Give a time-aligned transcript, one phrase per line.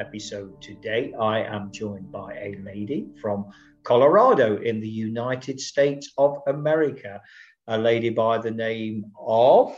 [0.00, 0.60] episode.
[0.62, 3.52] Today, I am joined by a lady from
[3.84, 7.20] Colorado in the United States of America,
[7.68, 9.76] a lady by the name of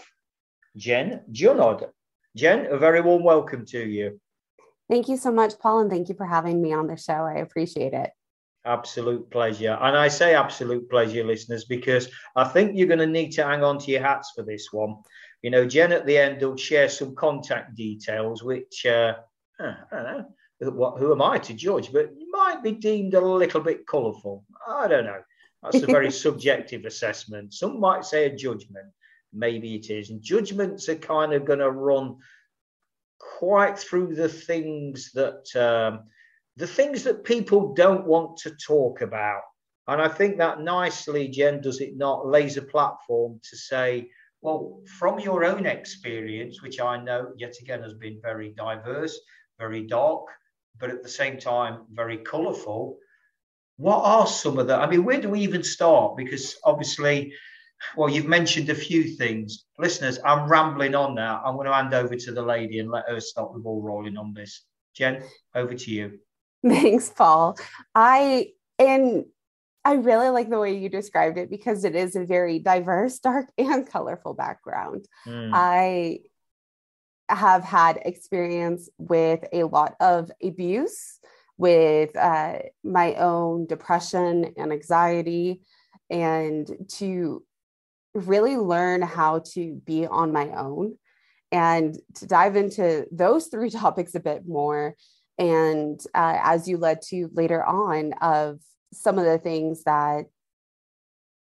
[0.76, 1.90] Jen Junod.
[2.36, 4.20] Jen, a very warm welcome to you.
[4.88, 7.24] Thank you so much, Paul, and thank you for having me on the show.
[7.24, 8.10] I appreciate it.
[8.64, 9.76] Absolute pleasure.
[9.80, 13.64] And I say absolute pleasure, listeners, because I think you're going to need to hang
[13.64, 14.96] on to your hats for this one.
[15.42, 19.14] You know, Jen at the end will share some contact details, which uh,
[19.62, 20.70] I don't know.
[20.70, 21.92] What, who am I to judge?
[21.92, 24.44] But you might be deemed a little bit colourful.
[24.66, 25.20] I don't know.
[25.62, 27.54] That's a very subjective assessment.
[27.54, 28.86] Some might say a judgment.
[29.32, 30.10] Maybe it is.
[30.10, 32.16] And judgments are kind of going to run
[33.18, 36.04] quite through the things that um,
[36.56, 39.42] the things that people don't want to talk about.
[39.88, 44.10] And I think that nicely, Jen, does it not, lays a platform to say,
[44.42, 49.18] well, from your own experience, which I know yet again has been very diverse,
[49.62, 50.24] very dark,
[50.80, 52.98] but at the same time very colourful.
[53.76, 54.76] What are some of the?
[54.76, 56.16] I mean, where do we even start?
[56.16, 57.32] Because obviously,
[57.96, 59.64] well, you've mentioned a few things.
[59.78, 61.40] Listeners, I'm rambling on now.
[61.44, 64.16] I'm going to hand over to the lady and let her start the ball rolling
[64.16, 64.64] on this.
[64.94, 65.22] Jen,
[65.54, 66.18] over to you.
[66.66, 67.56] Thanks, Paul.
[67.94, 69.24] I and
[69.84, 73.46] I really like the way you described it because it is a very diverse, dark,
[73.58, 75.06] and colorful background.
[75.26, 75.50] Mm.
[75.52, 76.20] I
[77.34, 81.18] have had experience with a lot of abuse,
[81.58, 85.60] with uh, my own depression and anxiety,
[86.10, 87.42] and to
[88.14, 90.98] really learn how to be on my own
[91.50, 94.96] and to dive into those three topics a bit more.
[95.38, 98.60] And uh, as you led to later on, of
[98.92, 100.26] some of the things that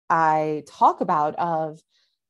[0.09, 1.79] I talk about of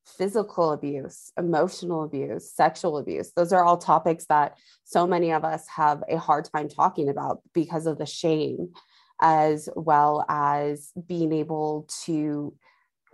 [0.06, 3.32] physical abuse, emotional abuse, sexual abuse.
[3.34, 7.40] Those are all topics that so many of us have a hard time talking about
[7.52, 8.72] because of the shame,
[9.20, 12.54] as well as being able to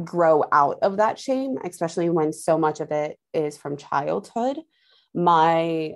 [0.03, 4.59] grow out of that shame, especially when so much of it is from childhood.
[5.15, 5.95] My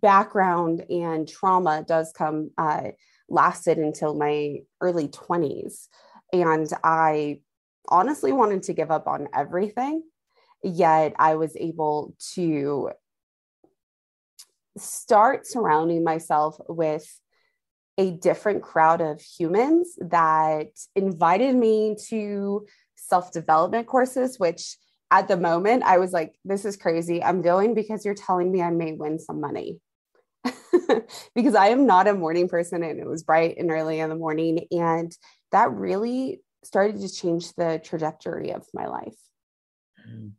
[0.00, 2.90] background and trauma does come, uh,
[3.28, 5.88] lasted until my early 20s.
[6.32, 7.40] And I
[7.88, 10.02] honestly wanted to give up on everything,
[10.62, 12.90] yet I was able to
[14.76, 17.20] start surrounding myself with
[17.98, 24.76] a different crowd of humans that invited me to self development courses, which
[25.10, 27.22] at the moment I was like, this is crazy.
[27.22, 29.80] I'm going because you're telling me I may win some money.
[31.34, 34.14] because I am not a morning person and it was bright and early in the
[34.14, 34.66] morning.
[34.70, 35.14] And
[35.52, 39.16] that really started to change the trajectory of my life.
[40.08, 40.32] Mm.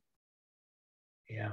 [1.29, 1.51] Yeah.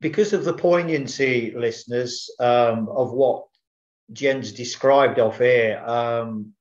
[0.00, 3.46] Because of the poignancy, listeners, um, of what
[4.12, 6.52] Jen's described off air, um,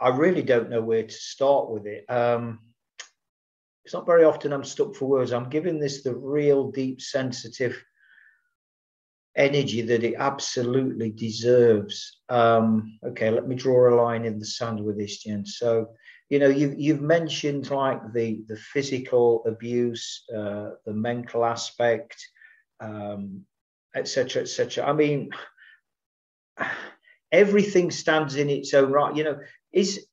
[0.00, 2.04] I really don't know where to start with it.
[2.10, 2.58] Um,
[3.84, 5.32] it's not very often I'm stuck for words.
[5.32, 7.82] I'm giving this the real deep, sensitive
[9.36, 12.20] energy that it absolutely deserves.
[12.28, 15.46] Um, okay, let me draw a line in the sand with this, Jen.
[15.46, 15.88] So,
[16.28, 22.16] you know, you've you've mentioned like the the physical abuse, uh, the mental aspect,
[22.80, 23.44] um,
[23.94, 24.42] etc.
[24.42, 25.30] Et I mean,
[27.32, 29.16] everything stands in its own right.
[29.16, 29.38] You know,
[29.72, 30.06] is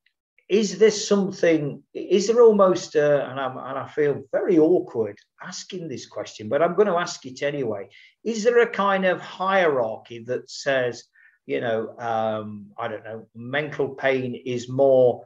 [0.50, 5.88] is this something is there almost uh, and, I'm, and i feel very awkward asking
[5.88, 7.88] this question but i'm going to ask it anyway.
[8.23, 11.03] Is there a kind of hierarchy that says
[11.46, 15.26] you know um, i don't know mental pain is more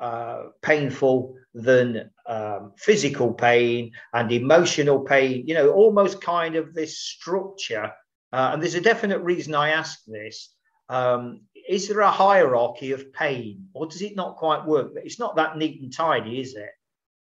[0.00, 5.46] uh, painful than um, physical pain and emotional pain?
[5.46, 7.92] You know almost kind of this structure
[8.32, 10.54] uh, and there's a definite reason i ask this
[10.88, 14.92] um, is there a hierarchy of pain or does it not quite work?
[14.96, 16.70] It's not that neat and tidy, is it?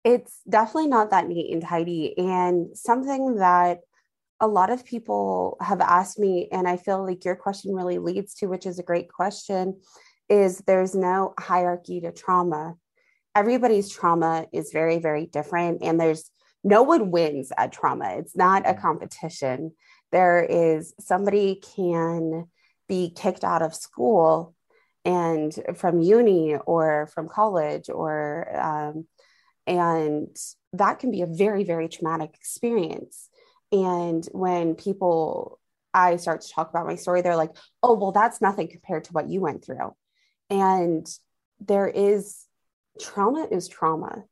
[0.04, 2.16] It's definitely not that neat and tidy.
[2.16, 3.80] And something that
[4.40, 8.34] a lot of people have asked me, and I feel like your question really leads
[8.34, 9.80] to, which is a great question,
[10.28, 12.74] is there's no hierarchy to trauma.
[13.34, 15.82] Everybody's trauma is very, very different.
[15.82, 16.30] And there's
[16.62, 18.16] no one wins at trauma.
[18.18, 18.80] It's not a mm.
[18.80, 19.72] competition.
[20.12, 22.46] There is somebody can
[22.88, 24.54] be kicked out of school
[25.04, 29.06] and from uni or from college or um,
[29.66, 30.36] and
[30.72, 33.28] that can be a very very traumatic experience.
[33.72, 35.58] And when people
[35.94, 37.52] i start to talk about my story they're like
[37.82, 39.94] oh well that's nothing compared to what you went through.
[40.50, 41.06] And
[41.60, 42.44] there is
[43.00, 44.24] trauma is trauma.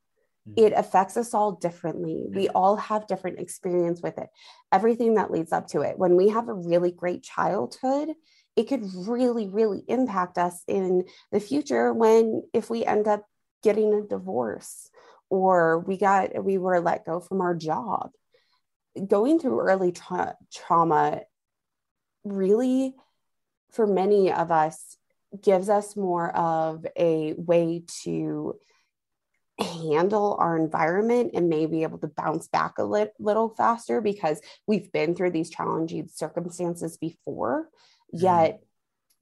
[0.46, 0.52] Hmm.
[0.56, 2.26] it affects us all differently.
[2.28, 4.28] We all have different experience with it.
[4.72, 5.98] Everything that leads up to it.
[5.98, 8.10] When we have a really great childhood
[8.56, 13.24] it could really really impact us in the future when if we end up
[13.62, 14.88] getting a divorce
[15.30, 18.10] or we got we were let go from our job
[19.06, 21.20] going through early tra- trauma
[22.24, 22.94] really
[23.72, 24.96] for many of us
[25.42, 28.54] gives us more of a way to
[29.58, 34.40] handle our environment and may be able to bounce back a li- little faster because
[34.66, 37.68] we've been through these challenging circumstances before.
[38.14, 38.60] Yet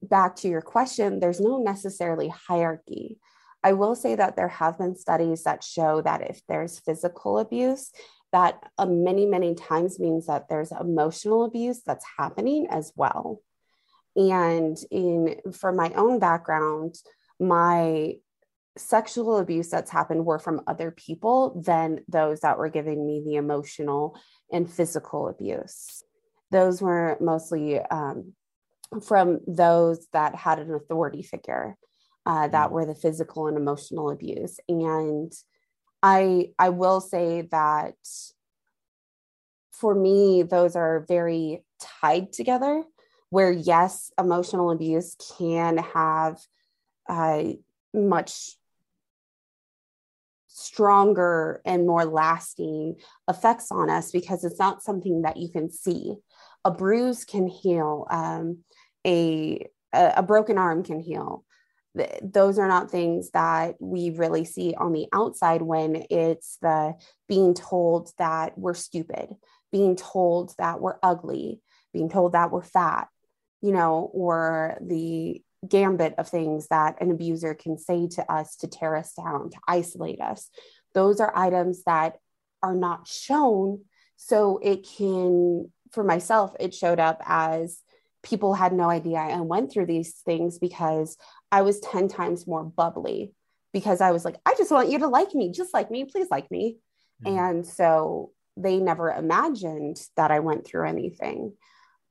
[0.01, 3.17] back to your question there's no necessarily hierarchy
[3.63, 7.91] I will say that there have been studies that show that if there's physical abuse,
[8.33, 13.41] that uh, many, many times means that there's emotional abuse that's happening as well.
[14.15, 16.95] And in for my own background,
[17.39, 18.15] my
[18.75, 23.35] sexual abuse that's happened were from other people than those that were giving me the
[23.35, 24.17] emotional
[24.51, 26.03] and physical abuse.
[26.51, 28.33] Those were mostly um,
[29.01, 31.77] from those that had an authority figure
[32.25, 32.71] uh, that mm.
[32.71, 34.59] were the physical and emotional abuse.
[34.67, 35.31] And
[36.01, 37.95] I I will say that
[39.71, 41.63] for me, those are very
[42.01, 42.83] tied together.
[43.29, 46.39] Where yes, emotional abuse can have
[47.09, 47.43] uh,
[47.93, 48.55] much
[50.47, 52.95] stronger and more lasting
[53.27, 56.13] effects on us because it's not something that you can see.
[56.63, 58.05] A bruise can heal.
[58.11, 58.59] Um,
[59.05, 61.45] a a broken arm can heal
[62.21, 66.95] those are not things that we really see on the outside when it's the
[67.27, 69.35] being told that we're stupid,
[69.71, 71.61] being told that we're ugly,
[71.93, 73.09] being told that we're fat,
[73.61, 78.67] you know, or the gambit of things that an abuser can say to us to
[78.67, 80.49] tear us down, to isolate us.
[80.95, 82.17] Those are items that
[82.63, 83.81] are not shown.
[84.17, 87.79] So it can, for myself, it showed up as
[88.23, 91.17] people had no idea I went through these things because
[91.51, 93.33] I was 10 times more bubbly
[93.73, 96.27] because I was like, I just want you to like me, just like me, please
[96.31, 96.77] like me.
[97.23, 97.37] Mm-hmm.
[97.37, 101.53] And so they never imagined that I went through anything.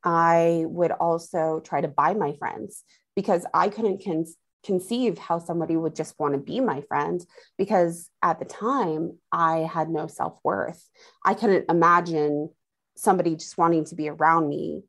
[0.05, 4.27] I would also try to buy my friends because I couldn't con-
[4.65, 7.25] conceive how somebody would just want to be my friend
[7.57, 10.89] because at the time I had no self worth.
[11.25, 12.51] I couldn't imagine
[12.97, 14.83] somebody just wanting to be around me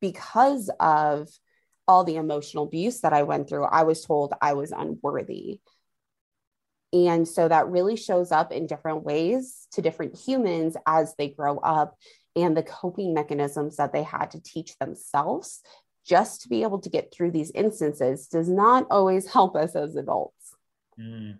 [0.00, 1.28] because of
[1.86, 5.60] all the emotional abuse that I went through, I was told I was unworthy.
[6.92, 11.58] And so that really shows up in different ways to different humans as they grow
[11.58, 11.96] up
[12.34, 15.60] and the coping mechanisms that they had to teach themselves
[16.06, 19.96] just to be able to get through these instances does not always help us as
[19.96, 20.54] adults.
[20.98, 21.38] Mm.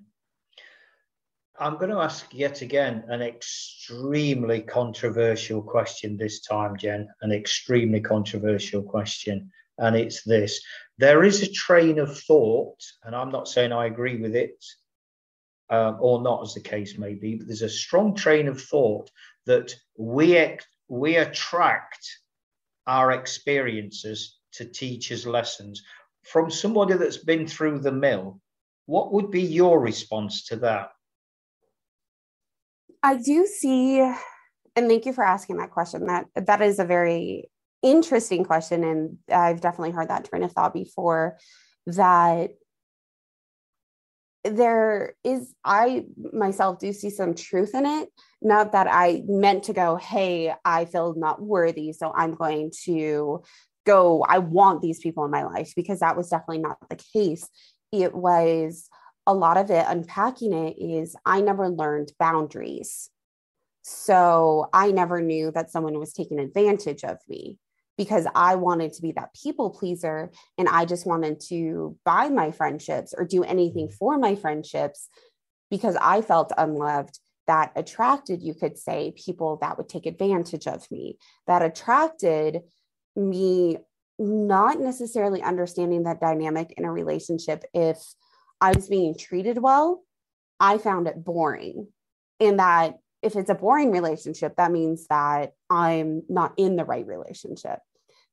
[1.61, 7.09] I'm going to ask yet again an extremely controversial question this time, Jen.
[7.23, 9.51] An extremely controversial question.
[9.79, 10.61] And it's this
[10.99, 14.65] there is a train of thought, and I'm not saying I agree with it
[15.71, 19.11] um, or not, as the case may be, but there's a strong train of thought
[19.47, 22.19] that we, we attract
[22.87, 25.83] our experiences to teach us lessons.
[26.25, 28.41] From somebody that's been through the mill,
[28.87, 30.91] what would be your response to that?
[33.03, 36.07] I do see, and thank you for asking that question.
[36.07, 37.51] That that is a very
[37.83, 41.39] interesting question, and I've definitely heard that train of thought before.
[41.87, 42.51] That
[44.45, 48.09] there is, I myself do see some truth in it.
[48.41, 53.43] Not that I meant to go, hey, I feel not worthy, so I'm going to
[53.85, 54.25] go.
[54.29, 57.49] I want these people in my life because that was definitely not the case.
[57.93, 58.89] It was
[59.29, 63.11] a lot of it, unpacking it, is I never learned boundaries.
[63.83, 67.59] So I never knew that someone was taking advantage of me
[67.99, 72.53] because I wanted to be that people pleaser and I just wanted to buy my
[72.53, 73.97] friendships or do anything mm-hmm.
[73.97, 75.09] for my friendships
[75.71, 77.19] because I felt unloved.
[77.47, 81.17] That attracted, you could say, people that would take advantage of me,
[81.47, 82.61] that attracted
[83.17, 83.79] me
[84.19, 87.99] not necessarily understanding that dynamic in a relationship if
[88.61, 90.03] I was being treated well,
[90.59, 91.89] I found it boring.
[92.41, 97.07] And that if it's a boring relationship, that means that I'm not in the right
[97.07, 97.81] relationship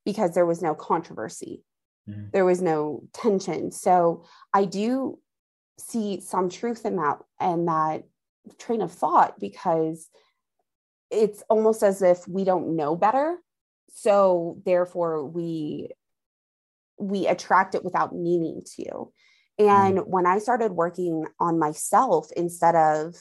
[0.06, 1.64] because there was no controversy.
[2.08, 2.32] Mm.
[2.32, 3.72] There was no tension.
[3.72, 5.20] So I do
[5.80, 8.04] see some truth in that and that
[8.60, 10.08] train of thought because
[11.12, 13.38] it's almost as if we don't know better
[13.94, 15.90] so therefore we
[16.98, 19.12] we attract it without meaning to
[19.58, 20.08] and mm.
[20.08, 23.16] when i started working on myself instead of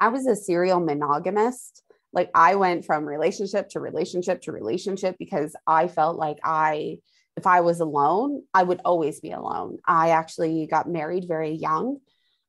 [0.00, 5.54] i was a serial monogamist like i went from relationship to relationship to relationship because
[5.66, 6.96] i felt like i
[7.36, 11.98] if i was alone i would always be alone i actually got married very young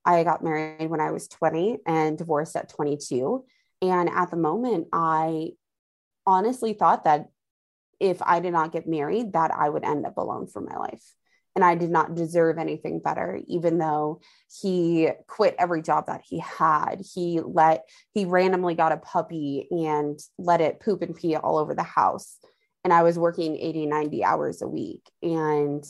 [0.06, 3.44] i got married when i was 20 and divorced at 22
[3.82, 5.50] and at the moment i
[6.28, 7.28] honestly thought that
[8.00, 11.04] if I did not get married, that I would end up alone for my life.
[11.58, 14.22] And I did not deserve anything better, even though
[14.62, 17.02] he quit every job that he had.
[17.14, 21.74] He let, he randomly got a puppy and let it poop and pee all over
[21.74, 22.38] the house.
[22.84, 25.10] And I was working 80, 90 hours a week.
[25.24, 25.84] And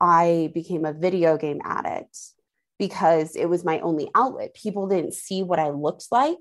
[0.00, 2.16] I became a video game addict
[2.78, 4.54] because it was my only outlet.
[4.54, 6.38] People didn't see what I looked like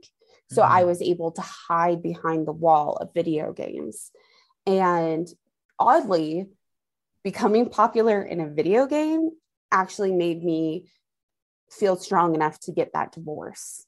[0.52, 0.72] so mm-hmm.
[0.72, 4.12] I was able to hide behind the wall of video games.
[4.66, 5.28] And
[5.78, 6.48] oddly,
[7.24, 9.32] becoming popular in a video game
[9.72, 10.90] actually made me
[11.72, 13.86] feel strong enough to get that divorce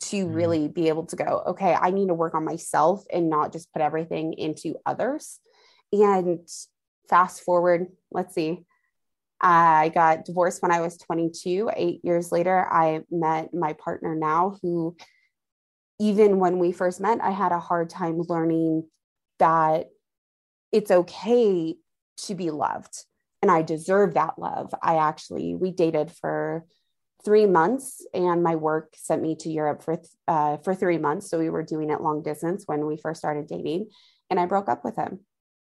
[0.00, 0.34] to mm-hmm.
[0.34, 3.72] really be able to go, okay, I need to work on myself and not just
[3.72, 5.38] put everything into others.
[5.92, 6.40] And
[7.08, 8.64] fast forward, let's see,
[9.40, 11.70] I got divorced when I was 22.
[11.74, 14.96] Eight years later, I met my partner now, who
[15.98, 18.88] even when we first met, I had a hard time learning
[19.38, 19.88] that
[20.70, 21.76] it's okay
[22.26, 23.04] to be loved
[23.40, 24.72] and I deserve that love.
[24.82, 26.64] I actually, we dated for
[27.24, 31.30] three months and my work sent me to Europe for, uh, for three months.
[31.30, 33.88] So we were doing it long distance when we first started dating
[34.30, 35.20] and I broke up with him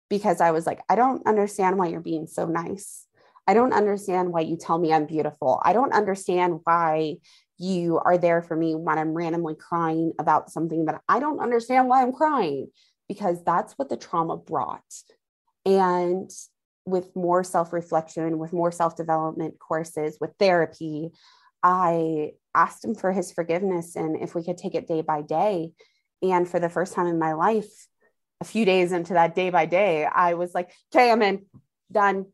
[0.09, 3.05] because I was like, I don't understand why you're being so nice.
[3.47, 5.61] I don't understand why you tell me I'm beautiful.
[5.63, 7.17] I don't understand why
[7.57, 11.87] you are there for me when I'm randomly crying about something that I don't understand
[11.87, 12.67] why I'm crying,
[13.07, 14.83] because that's what the trauma brought.
[15.67, 16.31] And
[16.85, 21.11] with more self reflection, with more self development courses, with therapy,
[21.61, 25.73] I asked him for his forgiveness and if we could take it day by day.
[26.23, 27.87] And for the first time in my life,
[28.41, 31.45] a few days into that day by day, I was like, okay, I'm in,
[31.91, 32.27] done,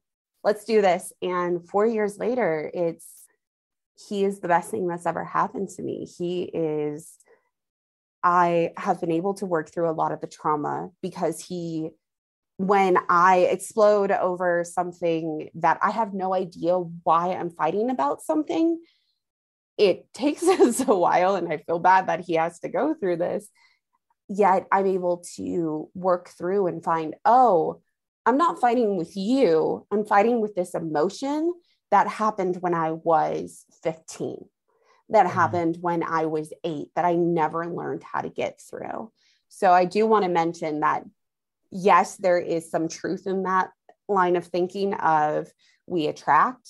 [0.44, 1.12] let's do this.
[1.22, 3.08] And four years later, it's
[4.08, 6.06] he is the best thing that's ever happened to me.
[6.06, 7.18] He is,
[8.24, 11.90] I have been able to work through a lot of the trauma because he,
[12.68, 18.80] when I explode over something that I have no idea why I'm fighting about something,
[19.78, 21.36] it takes us a while.
[21.36, 23.48] And I feel bad that he has to go through this.
[24.30, 27.82] Yet I'm able to work through and find, oh,
[28.26, 29.86] I'm not fighting with you.
[29.92, 31.54] I'm fighting with this emotion
[31.92, 34.38] that happened when I was 15,
[35.10, 35.36] that mm-hmm.
[35.36, 39.12] happened when I was eight, that I never learned how to get through.
[39.50, 41.04] So I do want to mention that,
[41.74, 43.70] yes, there is some truth in that
[44.08, 45.48] line of thinking of
[45.88, 46.70] we attract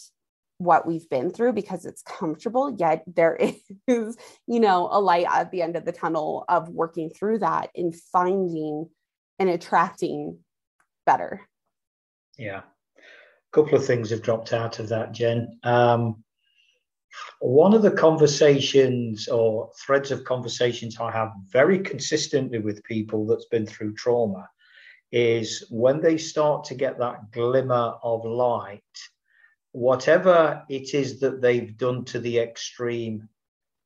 [0.57, 3.37] what we've been through because it's comfortable yet there
[3.87, 4.15] is
[4.47, 7.95] you know a light at the end of the tunnel of working through that and
[8.11, 8.87] finding
[9.39, 10.37] and attracting
[11.05, 11.41] better
[12.37, 15.59] yeah A couple of things have dropped out of that, Jen.
[15.63, 16.23] Um,
[17.39, 23.45] one of the conversations or threads of conversations I have very consistently with people that's
[23.45, 24.47] been through trauma
[25.13, 28.81] is when they start to get that glimmer of light,
[29.71, 33.29] whatever it is that they've done to the extreme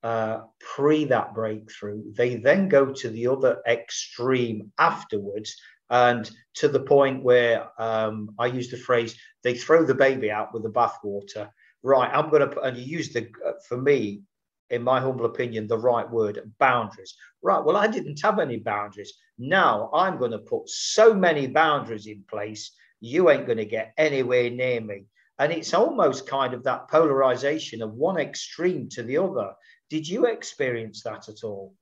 [0.03, 5.53] uh, pre that breakthrough, they then go to the other extreme afterwards
[5.89, 10.53] and to the point where um, I use the phrase they throw the baby out
[10.53, 11.49] with the bathwater.
[11.83, 14.21] Right, I'm going to and you use the, uh, for me,
[14.69, 17.15] in my humble opinion, the right word boundaries.
[17.41, 19.13] Right, well, I didn't have any boundaries.
[19.37, 23.93] Now I'm going to put so many boundaries in place, you ain't going to get
[23.97, 25.05] anywhere near me.
[25.39, 29.53] And it's almost kind of that polarization of one extreme to the other.
[29.89, 31.75] Did you experience that at all?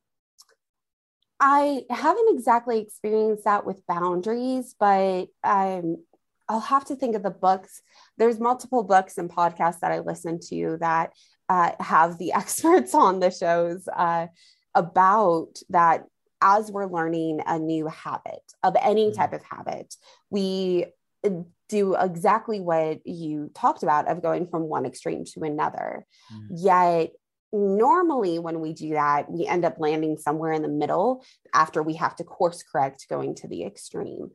[1.40, 7.82] I haven't exactly experienced that with boundaries, but I'll have to think of the books.
[8.18, 11.14] There's multiple books and podcasts that I listen to that
[11.50, 14.28] uh, have the experts on the shows uh,
[14.74, 16.06] about that
[16.42, 19.16] as we're learning a new habit of any mm-hmm.
[19.16, 19.96] type of habit,
[20.30, 20.86] we
[21.24, 21.30] uh,
[21.70, 26.06] do exactly what you talked about of going from one extreme to another.
[26.32, 26.48] Mm.
[26.52, 27.12] Yet
[27.56, 31.24] normally when we do that we end up landing somewhere in the middle
[31.54, 34.30] after we have to course correct going to the extreme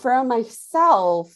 [0.00, 1.34] for myself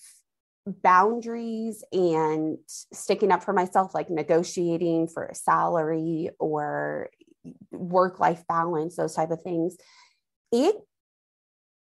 [0.82, 2.58] boundaries and
[2.92, 7.10] sticking up for myself, like negotiating for a salary or
[7.72, 9.76] work life balance, those type of things,
[10.52, 10.76] it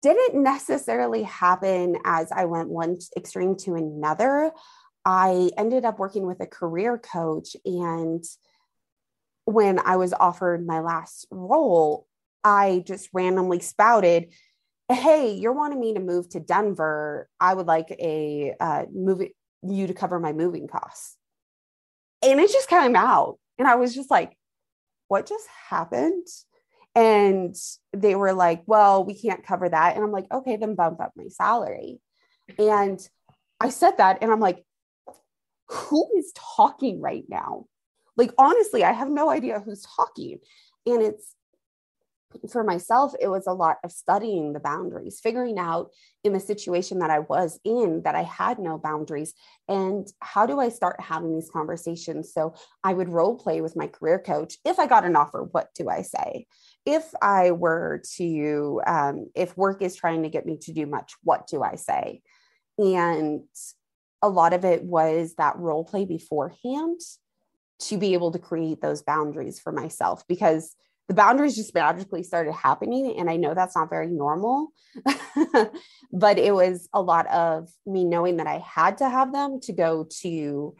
[0.01, 4.51] didn't necessarily happen as I went one extreme to another.
[5.05, 7.55] I ended up working with a career coach.
[7.65, 8.23] And
[9.45, 12.07] when I was offered my last role,
[12.43, 14.33] I just randomly spouted,
[14.91, 17.29] Hey, you're wanting me to move to Denver.
[17.39, 19.21] I would like a uh, move
[19.63, 21.17] you to cover my moving costs.
[22.21, 23.37] And it just came out.
[23.57, 24.37] And I was just like,
[25.07, 26.27] what just happened?
[26.95, 27.55] And
[27.93, 29.95] they were like, well, we can't cover that.
[29.95, 31.99] And I'm like, okay, then bump up my salary.
[32.59, 32.99] And
[33.59, 34.65] I said that, and I'm like,
[35.69, 37.65] who is talking right now?
[38.17, 40.39] Like, honestly, I have no idea who's talking.
[40.85, 41.35] And it's
[42.49, 45.91] for myself, it was a lot of studying the boundaries, figuring out
[46.23, 49.33] in the situation that I was in that I had no boundaries.
[49.67, 52.33] And how do I start having these conversations?
[52.33, 54.57] So I would role play with my career coach.
[54.65, 56.47] If I got an offer, what do I say?
[56.85, 61.13] If I were to, um, if work is trying to get me to do much,
[61.23, 62.21] what do I say?
[62.77, 63.43] And
[64.21, 66.99] a lot of it was that role play beforehand
[67.79, 70.75] to be able to create those boundaries for myself because
[71.07, 74.69] the boundaries just magically started happening and i know that's not very normal
[76.13, 79.73] but it was a lot of me knowing that i had to have them to
[79.73, 80.75] go to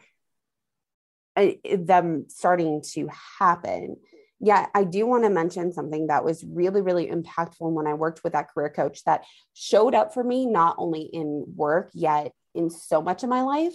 [1.34, 3.96] uh, them starting to happen.
[4.38, 8.24] Yeah i do want to mention something that was really really impactful when i worked
[8.24, 9.24] with that career coach that
[9.54, 13.74] showed up for me not only in work yet in so much of my life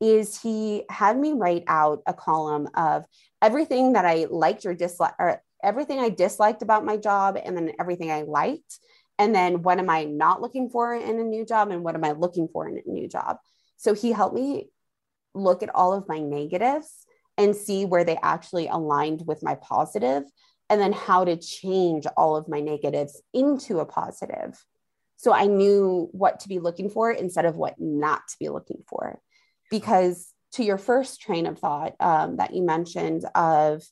[0.00, 3.04] is he had me write out a column of
[3.40, 5.20] everything that I liked or disliked,
[5.64, 8.78] everything I disliked about my job and then everything I liked.
[9.18, 12.04] And then what am I not looking for in a new job and what am
[12.04, 13.38] I looking for in a new job?
[13.76, 14.68] So he helped me
[15.34, 20.24] look at all of my negatives and see where they actually aligned with my positive
[20.70, 24.64] and then how to change all of my negatives into a positive.
[25.16, 28.82] So I knew what to be looking for instead of what not to be looking
[28.88, 29.20] for.
[29.70, 33.82] Because to your first train of thought um, that you mentioned of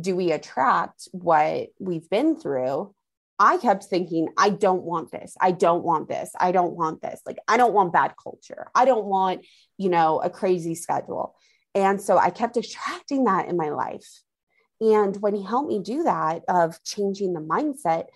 [0.00, 2.94] do we attract what we've been through?
[3.38, 5.36] I kept thinking, I don't want this.
[5.40, 6.30] I don't want this.
[6.38, 7.20] I don't want this.
[7.26, 8.68] Like, I don't want bad culture.
[8.74, 9.44] I don't want,
[9.78, 11.34] you know, a crazy schedule.
[11.74, 14.22] And so I kept attracting that in my life.
[14.80, 18.06] And when he helped me do that of changing the mindset,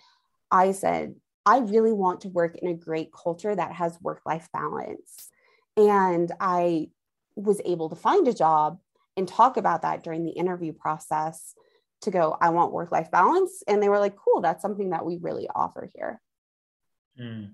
[0.51, 4.49] I said, I really want to work in a great culture that has work life
[4.53, 5.29] balance.
[5.75, 6.89] And I
[7.35, 8.79] was able to find a job
[9.15, 11.55] and talk about that during the interview process
[12.01, 13.63] to go, I want work life balance.
[13.67, 16.21] And they were like, cool, that's something that we really offer here.
[17.19, 17.51] Mm.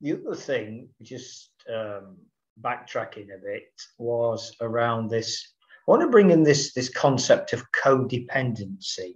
[0.00, 2.16] The other thing, just um,
[2.60, 5.54] backtracking a bit, was around this.
[5.86, 9.14] I want to bring in this, this concept of codependency.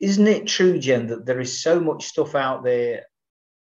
[0.00, 3.04] Isn't it true, Jen, that there is so much stuff out there,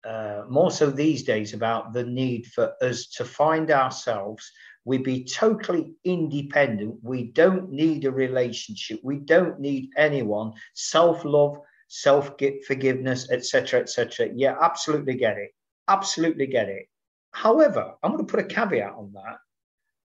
[0.06, 4.50] uh, more so these days, about the need for us to find ourselves
[4.84, 6.96] we be totally independent.
[7.02, 9.00] We don't need a relationship.
[9.02, 10.52] We don't need anyone.
[10.74, 12.32] Self love, self
[12.66, 14.30] forgiveness, etc., etc.
[14.34, 15.50] Yeah, absolutely get it.
[15.88, 16.86] Absolutely get it.
[17.32, 19.38] However, I'm going to put a caveat on that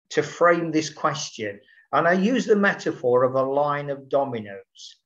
[0.10, 1.60] to frame this question.
[1.92, 4.98] And I use the metaphor of a line of dominoes.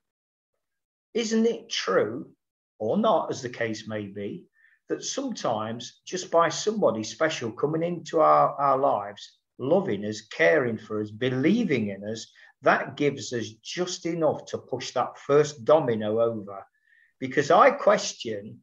[1.13, 2.31] Isn't it true,
[2.79, 4.45] or not, as the case may be,
[4.87, 11.01] that sometimes just by somebody special coming into our, our lives, loving us, caring for
[11.01, 16.65] us, believing in us, that gives us just enough to push that first domino over.
[17.19, 18.59] Because I question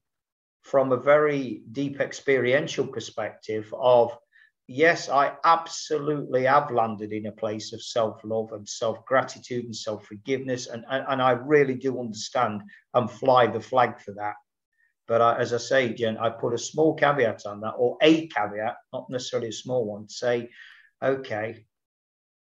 [0.62, 4.16] from a very deep experiential perspective of
[4.66, 9.76] yes, I absolutely have landed in a place of self love and self gratitude and
[9.76, 10.66] self forgiveness.
[10.66, 12.62] And, and, and, I really do understand
[12.94, 14.34] and fly the flag for that.
[15.06, 18.26] But I, as I say, Jen, I put a small caveat on that, or a
[18.26, 20.50] caveat, not necessarily a small one, say
[21.02, 21.66] okay.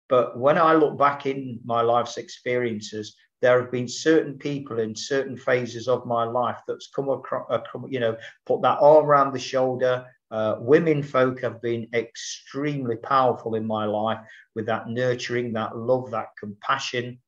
[0.07, 4.95] But when I look back in my life's experiences, there have been certain people in
[4.95, 9.33] certain phases of my life that's come across, uh, you know, put that arm around
[9.33, 10.05] the shoulder.
[10.31, 14.19] Uh, women folk have been extremely powerful in my life
[14.55, 17.19] with that nurturing, that love, that compassion.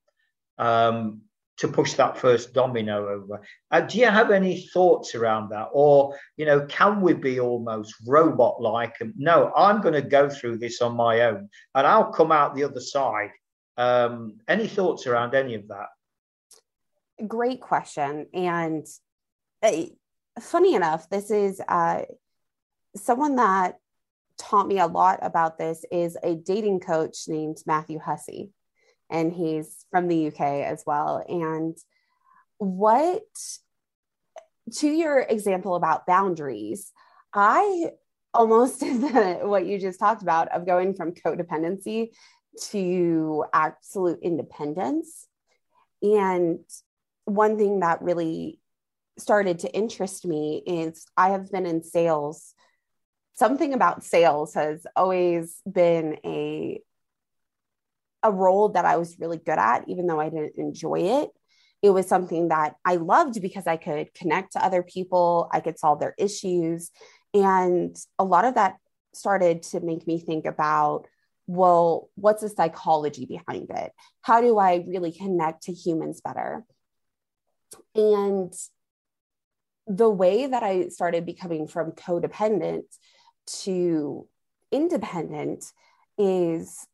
[0.58, 1.22] Um,
[1.58, 3.42] to push that first domino over.
[3.72, 5.70] Uh, do you have any thoughts around that?
[5.72, 8.96] Or, you know, can we be almost robot like?
[9.16, 12.64] No, I'm going to go through this on my own and I'll come out the
[12.64, 13.32] other side.
[13.78, 15.88] Um, any thoughts around any of that?
[17.28, 18.28] Great question.
[18.34, 18.86] And
[19.64, 19.84] uh,
[20.40, 22.04] funny enough, this is uh,
[22.96, 23.78] someone that
[24.38, 28.52] taught me a lot about this is a dating coach named Matthew Hussey,
[29.10, 31.24] and he's from the UK as well.
[31.28, 31.78] And
[32.58, 33.24] what,
[34.74, 36.92] to your example about boundaries,
[37.34, 37.92] I
[38.34, 42.10] almost did the, what you just talked about of going from codependency
[42.72, 45.28] to absolute independence.
[46.02, 46.60] And
[47.26, 48.60] one thing that really
[49.18, 52.54] started to interest me is I have been in sales.
[53.34, 56.82] Something about sales has always been a
[58.28, 61.30] a role that I was really good at, even though I didn't enjoy it.
[61.82, 65.80] It was something that I loved because I could connect to other people, I could
[65.80, 66.92] solve their issues.
[67.34, 68.78] And a lot of that
[69.14, 71.08] started to make me think about
[71.50, 73.94] well, what's the psychology behind it?
[74.22, 76.66] How do I really connect to humans better?
[77.96, 78.54] And
[79.88, 82.84] the way that I started becoming from codependent
[83.64, 84.28] to
[84.74, 85.72] independent
[86.18, 86.86] is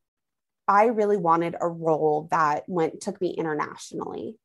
[0.68, 4.38] I really wanted a role that went took me internationally.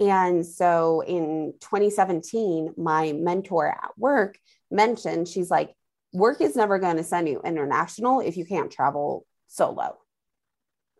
[0.00, 4.38] And so in 2017, my mentor at work
[4.70, 5.74] mentioned, she's like,
[6.12, 9.98] work is never going to send you international if you can't travel solo.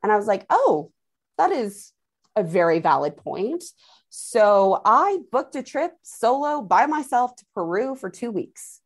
[0.02, 0.90] And I was like, oh,
[1.36, 1.92] that is
[2.36, 3.64] a very valid point.
[4.10, 8.80] So I booked a trip solo by myself to Peru for two weeks.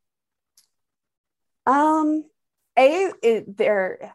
[1.67, 2.25] Um,
[2.79, 4.15] a it, they're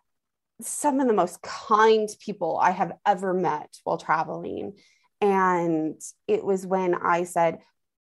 [0.61, 4.73] some of the most kind people I have ever met while traveling.
[5.21, 7.59] And it was when I said,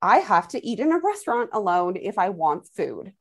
[0.02, 3.12] I have to eat in a restaurant alone if I want food.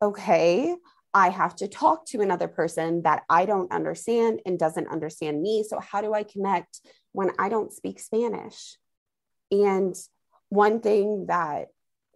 [0.00, 0.74] Okay,
[1.14, 5.64] I have to talk to another person that I don't understand and doesn't understand me.
[5.68, 6.80] So, how do I connect
[7.12, 8.76] when I don't speak Spanish?
[9.50, 9.94] And
[10.48, 11.68] one thing that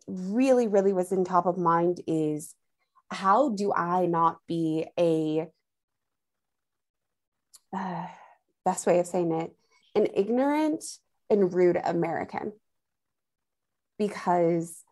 [0.07, 2.55] really, really was in top of mind is
[3.11, 5.49] how do I not be a
[7.73, 8.07] uh,
[8.65, 9.53] best way of saying it
[9.95, 10.85] an ignorant
[11.31, 12.53] and rude American?
[13.99, 14.83] Because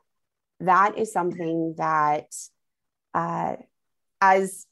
[0.61, 2.27] that is something that,
[3.15, 3.57] uh,
[4.21, 4.67] as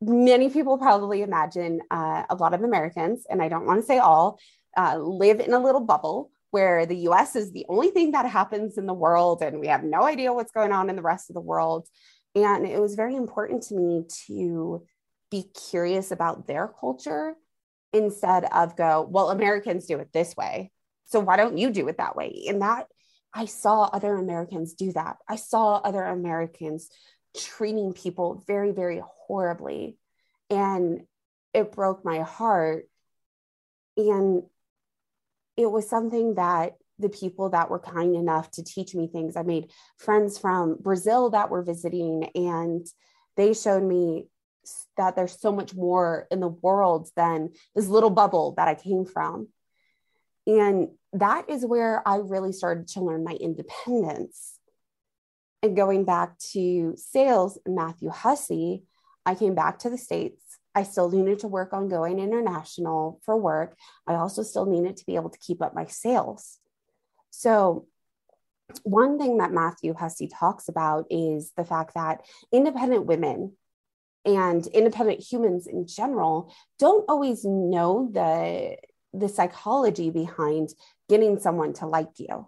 [0.00, 3.98] many people probably imagine, uh, a lot of Americans, and I don't want to say
[3.98, 4.38] all,
[4.76, 8.78] uh, live in a little bubble where the US is the only thing that happens
[8.78, 11.34] in the world and we have no idea what's going on in the rest of
[11.34, 11.86] the world.
[12.34, 14.86] And it was very important to me to
[15.30, 17.34] be curious about their culture
[17.92, 20.70] instead of go, well, Americans do it this way.
[21.06, 22.44] So why don't you do it that way?
[22.48, 22.86] And that
[23.32, 25.16] I saw other Americans do that.
[25.28, 26.90] I saw other Americans
[27.36, 29.96] treating people very, very horribly.
[30.50, 31.02] And
[31.54, 32.88] it broke my heart.
[33.96, 34.42] And
[35.56, 39.36] it was something that the people that were kind enough to teach me things.
[39.36, 42.86] I made friends from Brazil that were visiting, and
[43.36, 44.26] they showed me
[44.96, 49.04] that there's so much more in the world than this little bubble that I came
[49.04, 49.48] from.
[50.46, 54.58] And that is where I really started to learn my independence.
[55.62, 58.84] And going back to sales, Matthew Hussey,
[59.26, 63.36] I came back to the States I still needed to work on going international for
[63.36, 63.76] work.
[64.06, 66.58] I also still needed to be able to keep up my sales.
[67.30, 67.86] So,
[68.84, 72.20] one thing that Matthew Hussey talks about is the fact that
[72.52, 73.56] independent women
[74.36, 78.76] and independent humans in general don't always know the
[79.12, 80.68] the psychology behind
[81.08, 82.46] getting someone to like you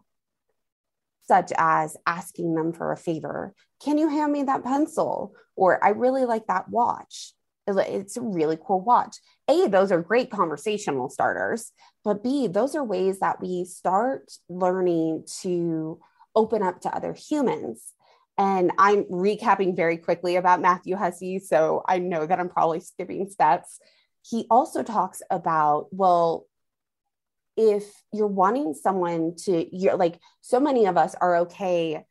[1.27, 5.89] such as asking them for a favor can you hand me that pencil or i
[5.91, 7.33] really like that watch
[7.79, 9.17] it's a really cool watch.
[9.49, 11.73] A, those are great conversational starters,
[12.05, 16.01] but B, those are ways that we start learning to
[16.35, 17.93] open up to other humans.
[18.41, 23.29] And I'm recapping very quickly about Matthew Hussey, so I know that I'm probably skipping
[23.29, 23.79] steps.
[24.23, 26.47] He also talks about, well,
[27.59, 32.03] if you're wanting someone to, you're like, so many of us are okay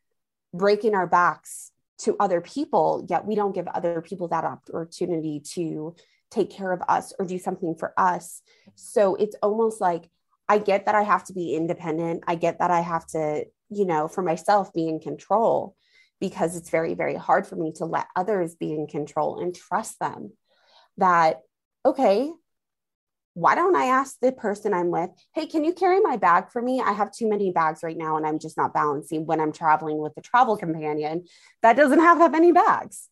[0.54, 5.96] breaking our backs to other people, yet we don't give other people that opportunity to
[6.30, 8.44] take care of us or do something for us.
[8.76, 10.12] So it's almost like
[10.48, 12.24] I get that I have to be independent.
[12.28, 15.76] I get that I have to, you know, for myself be in control
[16.20, 20.00] because it's very, very hard for me to let others be in control and trust
[20.00, 20.34] them
[20.98, 21.42] that,
[21.86, 22.32] okay,
[23.36, 26.62] why don't I ask the person I'm with, hey, can you carry my bag for
[26.62, 26.82] me?
[26.82, 29.98] I have too many bags right now and I'm just not balancing when I'm traveling
[29.98, 31.26] with a travel companion
[31.62, 33.08] that doesn't have that many bags.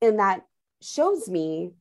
[0.00, 0.42] And that
[0.80, 1.72] shows me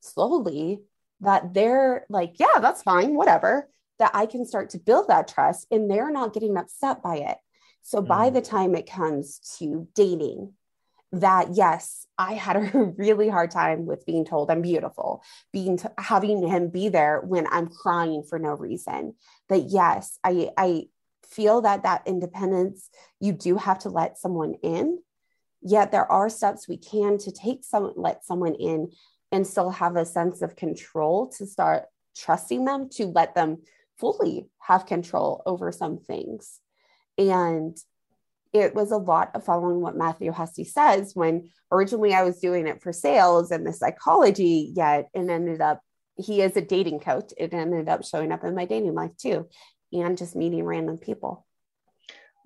[0.00, 0.80] slowly
[1.20, 5.66] that they're like, yeah, that's fine, whatever, that I can start to build that trust
[5.70, 7.36] and they're not getting upset by it.
[7.86, 8.08] So mm.
[8.08, 10.52] by the time it comes to dating,
[11.12, 15.22] that yes i had a really hard time with being told i'm beautiful
[15.52, 19.14] being t- having him be there when i'm crying for no reason.
[19.48, 20.88] That yes i i
[21.24, 24.98] feel that that independence you do have to let someone in.
[25.62, 28.90] Yet there are steps we can to take some let someone in
[29.30, 31.84] and still have a sense of control to start
[32.16, 33.62] trusting them to let them
[33.96, 36.60] fully have control over some things
[37.18, 37.76] and
[38.52, 42.66] it was a lot of following what Matthew Hussey says when originally I was doing
[42.66, 45.80] it for sales and the psychology, yet it ended up,
[46.16, 47.32] he is a dating coach.
[47.36, 49.48] It ended up showing up in my dating life too,
[49.92, 51.46] and just meeting random people.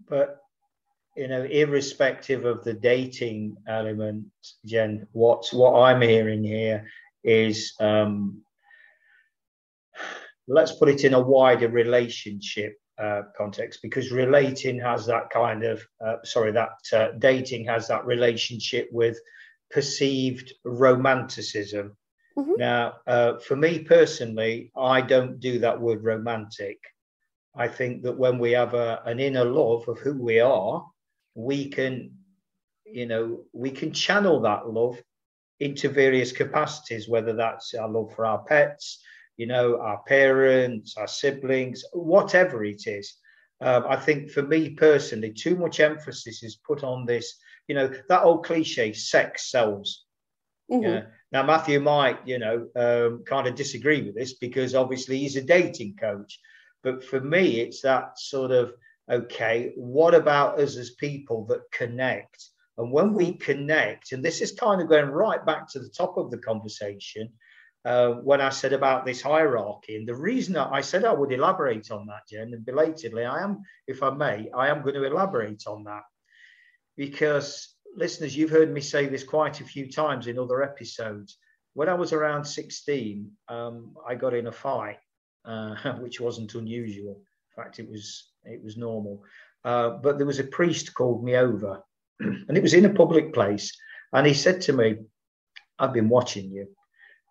[0.08, 0.40] But,
[1.16, 4.26] you know, irrespective of the dating element,
[4.64, 6.88] Jen, what's what I'm hearing here
[7.22, 8.42] is um,
[10.48, 15.82] let's put it in a wider relationship uh, context because relating has that kind of
[16.04, 19.18] uh, sorry that uh, dating has that relationship with
[19.70, 21.96] perceived romanticism
[22.36, 22.52] mm-hmm.
[22.58, 26.78] now uh, for me personally i don't do that word romantic
[27.54, 30.84] i think that when we have a, an inner love of who we are
[31.34, 32.10] we can
[32.84, 34.98] you know we can channel that love
[35.58, 39.02] into various capacities whether that's our love for our pets
[39.40, 43.14] you know, our parents, our siblings, whatever it is.
[43.62, 47.90] Um, I think for me personally, too much emphasis is put on this, you know,
[48.10, 50.04] that old cliche, sex sells.
[50.70, 50.82] Mm-hmm.
[50.82, 51.02] Yeah.
[51.32, 55.42] Now, Matthew might, you know, um, kind of disagree with this because obviously he's a
[55.42, 56.38] dating coach.
[56.82, 58.74] But for me, it's that sort of,
[59.10, 62.46] okay, what about us as people that connect?
[62.76, 66.18] And when we connect, and this is kind of going right back to the top
[66.18, 67.32] of the conversation,
[67.84, 69.96] uh, when I said about this hierarchy.
[69.96, 73.62] And the reason I said I would elaborate on that, Jen, and belatedly, I am,
[73.86, 76.02] if I may, I am going to elaborate on that
[76.96, 81.38] because listeners, you've heard me say this quite a few times in other episodes.
[81.74, 84.98] When I was around 16, um, I got in a fight,
[85.44, 87.22] uh, which wasn't unusual.
[87.56, 89.22] In fact, it was it was normal.
[89.64, 91.82] Uh, but there was a priest called me over,
[92.20, 93.76] and it was in a public place,
[94.12, 94.96] and he said to me,
[95.78, 96.68] "I've been watching you."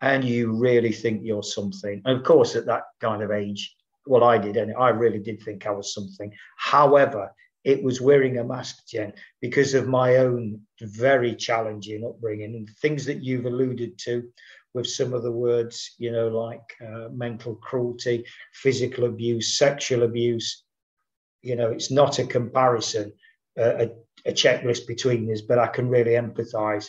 [0.02, 2.02] And you really think you're something.
[2.06, 5.42] And of course, at that kind of age, well, I did, and I really did
[5.42, 6.34] think I was something.
[6.58, 7.32] However,
[7.64, 13.06] it was wearing a mask, Jen, because of my own very challenging upbringing and things
[13.06, 14.30] that you've alluded to
[14.74, 20.64] with some of the words, you know, like uh, mental cruelty, physical abuse, sexual abuse.
[21.42, 23.14] You know, it's not a comparison,
[23.58, 23.90] uh, a,
[24.26, 26.88] a checklist between us, but I can really empathize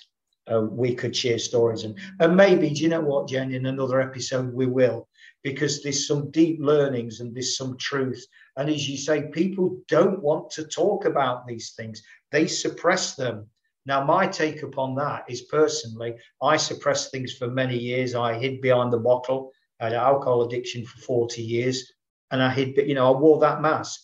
[0.52, 1.84] uh, we could share stories.
[1.84, 5.08] And, and maybe, do you know what, Jen, in another episode we will,
[5.42, 8.24] because there's some deep learnings and there's some truth.
[8.56, 13.46] And as you say, people don't want to talk about these things, they suppress them.
[13.86, 18.14] Now, my take upon that is personally, I suppressed things for many years.
[18.14, 21.90] I hid behind the bottle, I had alcohol addiction for 40 years,
[22.30, 24.00] and I hid, you know, I wore that mask.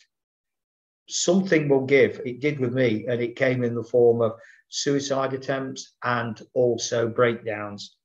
[1.08, 2.20] Something will give.
[2.24, 4.32] It did with me, and it came in the form of
[4.68, 7.96] suicide attempts, and also breakdowns.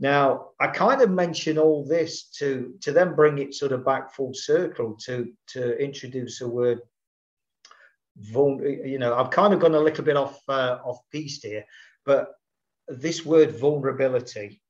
[0.00, 4.12] Now, I kind of mention all this to, to then bring it sort of back
[4.12, 6.80] full circle to, to introduce a word.
[8.16, 11.64] You know, I've kind of gone a little bit off uh, off piste here,
[12.04, 12.34] but
[12.88, 14.60] this word vulnerability.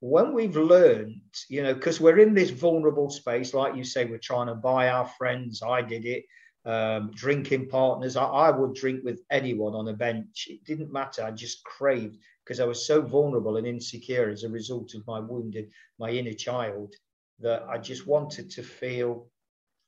[0.00, 4.18] When we've learned, you know, because we're in this vulnerable space, like you say, we're
[4.18, 5.62] trying to buy our friends.
[5.66, 6.24] I did it
[6.66, 8.16] um, drinking partners.
[8.16, 10.48] I, I, would drink with anyone on a bench.
[10.50, 11.22] It didn't matter.
[11.22, 15.20] I just craved because I was so vulnerable and insecure as a result of my
[15.20, 16.92] wounded, my inner child,
[17.38, 19.28] that I just wanted to feel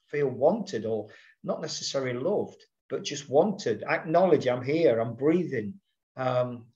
[0.06, 1.08] feel wanted or
[1.44, 3.82] not necessarily loved, but just wanted.
[3.82, 5.00] Acknowledge I'm here.
[5.00, 5.74] I'm breathing.
[6.16, 6.66] Um,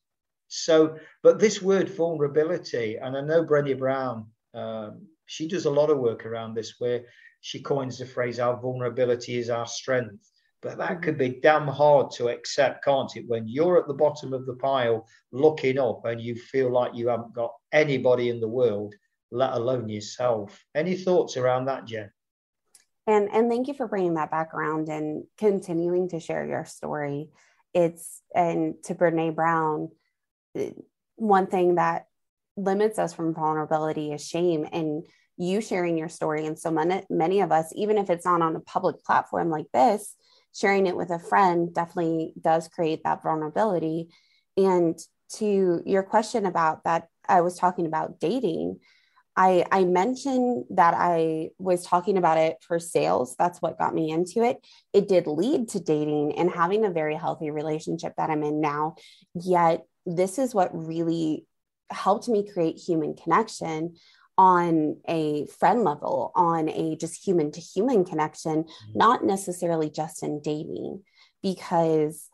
[0.49, 4.27] so, but this word vulnerability, and I know Brené Brown.
[4.53, 7.05] Um, she does a lot of work around this where
[7.43, 10.31] she coins the phrase, our vulnerability is our strength.
[10.63, 11.43] But that could be mm.
[11.43, 13.25] damn hard to accept, can't it?
[13.27, 17.09] When you're at the bottom of the pile looking up and you feel like you
[17.09, 18.95] haven't got anybody in the world,
[19.33, 20.65] let alone yourself.
[20.75, 22.13] Any thoughts around that, Jen?
[23.09, 27.31] And and thank you for bringing that background and continuing to share your story.
[27.75, 29.89] It's and to Brene Brown,
[30.55, 30.71] eh,
[31.17, 32.07] one thing that
[32.57, 35.05] limits us from vulnerability is shame and
[35.37, 38.57] you sharing your story and so many, many of us even if it's not on
[38.57, 40.15] a public platform like this
[40.55, 44.09] sharing it with a friend definitely does create that vulnerability
[44.57, 44.99] and
[45.31, 48.79] to your question about that i was talking about dating
[49.37, 53.35] I, I mentioned that I was talking about it for sales.
[53.39, 54.59] That's what got me into it.
[54.93, 58.97] It did lead to dating and having a very healthy relationship that I'm in now.
[59.35, 61.47] Yet, this is what really
[61.91, 63.97] helped me create human connection
[64.39, 68.99] on a friend level, on a just human to human connection, mm-hmm.
[68.99, 71.03] not necessarily just in dating,
[71.43, 72.29] because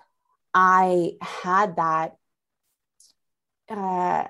[0.55, 2.17] I had that.
[3.69, 4.25] Uh,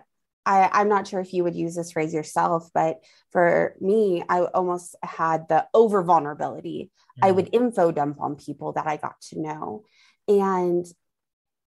[0.47, 4.41] I, I'm not sure if you would use this phrase yourself, but for me, I
[4.41, 6.91] almost had the over vulnerability.
[7.19, 7.25] Mm-hmm.
[7.27, 9.85] I would info dump on people that I got to know.
[10.27, 10.87] And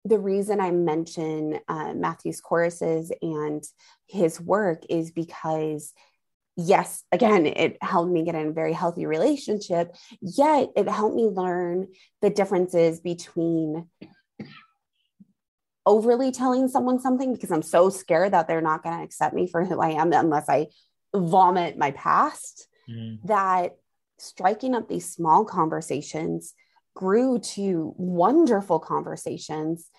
[0.03, 3.63] the reason I mention uh, Matthew's choruses and
[4.07, 5.93] his work is because,
[6.57, 11.25] yes, again, it helped me get in a very healthy relationship, yet it helped me
[11.25, 11.87] learn
[12.21, 13.87] the differences between
[15.85, 19.47] overly telling someone something because I'm so scared that they're not going to accept me
[19.47, 20.67] for who I am unless I
[21.15, 22.67] vomit my past.
[22.89, 23.19] Mm.
[23.25, 23.77] That
[24.17, 26.53] striking up these small conversations
[26.95, 29.89] grew to wonderful conversations,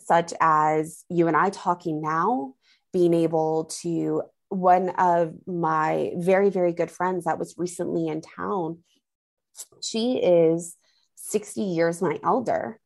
[0.00, 2.54] such as you and I talking now,
[2.92, 4.22] being able to.
[4.48, 8.80] One of my very, very good friends that was recently in town,
[9.80, 10.76] she is
[11.14, 12.78] 60 years my elder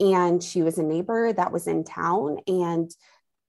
[0.00, 2.90] and she was a neighbor that was in town and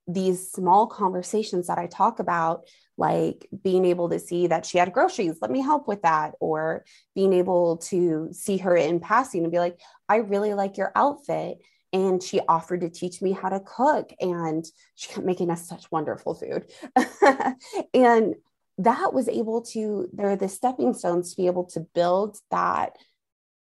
[0.07, 4.93] these small conversations that I talk about, like being able to see that she had
[4.93, 9.51] groceries, let me help with that, or being able to see her in passing and
[9.51, 11.57] be like, I really like your outfit.
[11.91, 14.65] And she offered to teach me how to cook, and
[14.95, 16.65] she kept making us such wonderful food.
[17.93, 18.35] and
[18.79, 22.97] that was able to, there are the stepping stones to be able to build that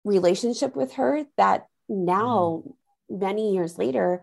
[0.04, 3.18] relationship with her that now, mm-hmm.
[3.18, 4.22] many years later,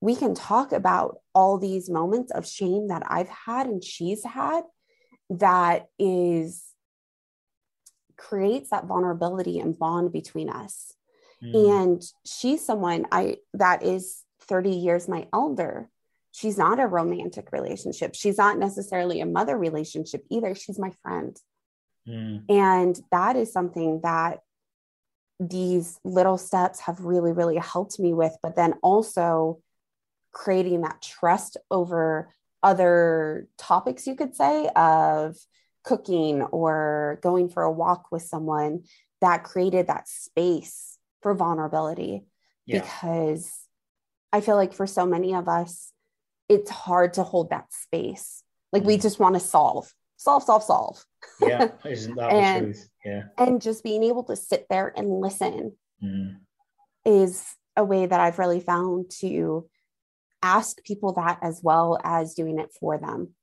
[0.00, 4.62] we can talk about all these moments of shame that I've had and she's had
[5.30, 6.64] that is
[8.16, 10.92] creates that vulnerability and bond between us.
[11.42, 11.82] Mm.
[11.82, 15.90] And she's someone I that is 30 years my elder.
[16.32, 18.14] She's not a romantic relationship.
[18.14, 20.54] She's not necessarily a mother relationship either.
[20.54, 21.36] She's my friend.
[22.06, 22.44] Mm.
[22.50, 24.40] And that is something that
[25.40, 29.60] these little steps have really, really helped me with, but then also
[30.36, 32.28] creating that trust over
[32.62, 35.34] other topics, you could say, of
[35.82, 38.82] cooking or going for a walk with someone
[39.22, 42.26] that created that space for vulnerability.
[42.66, 42.80] Yeah.
[42.82, 43.50] Because
[44.30, 45.90] I feel like for so many of us,
[46.50, 48.42] it's hard to hold that space.
[48.72, 49.02] Like we mm.
[49.02, 51.02] just want to solve, solve, solve, solve.
[51.40, 52.88] Yeah, isn't that and, the truth?
[53.06, 53.22] Yeah.
[53.38, 55.72] And just being able to sit there and listen
[56.04, 56.36] mm.
[57.06, 57.42] is
[57.74, 59.66] a way that I've really found to
[60.42, 63.34] ask people that as well as doing it for them.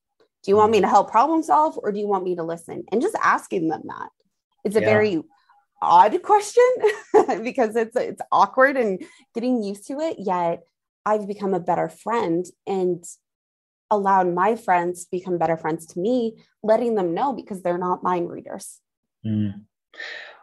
[0.44, 0.82] Do you want me mm.
[0.82, 2.84] to help problem solve or do you want me to listen?
[2.92, 4.10] And just asking them that.
[4.64, 4.86] It's a yeah.
[4.86, 5.24] very
[5.82, 6.64] odd question
[7.44, 9.04] because it's it's awkward and
[9.34, 10.64] getting used to it yet
[11.06, 13.04] I've become a better friend and
[13.92, 18.04] allowed my friends to become better friends to me, letting them know because they're not
[18.04, 18.80] mind readers.
[19.26, 19.66] Mm.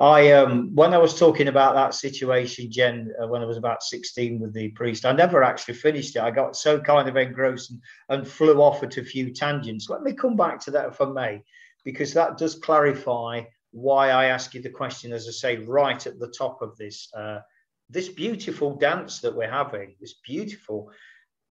[0.00, 3.82] I um, when I was talking about that situation, Jen, uh, when I was about
[3.82, 6.22] 16 with the priest, I never actually finished it.
[6.22, 9.90] I got so kind of engrossed and, and flew off at a few tangents.
[9.90, 11.42] Let me come back to that if I may,
[11.84, 16.18] because that does clarify why I ask you the question, as I say, right at
[16.18, 17.40] the top of this uh,
[17.90, 20.90] this beautiful dance that we're having, this beautiful